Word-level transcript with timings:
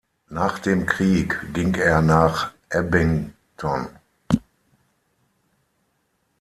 Nach 0.31 0.57
dem 0.57 0.87
Krieg 0.87 1.39
ging 1.53 1.75
er 1.75 2.01
nach 2.01 2.51
Abingdon. 2.73 3.85